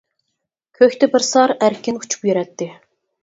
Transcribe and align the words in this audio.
كۆكتە 0.79 1.09
بىر 1.15 1.25
سار 1.27 1.53
ئەركىن 1.65 2.01
ئۇچۇپ 2.01 2.27
يۈرەتتى. 2.31 2.71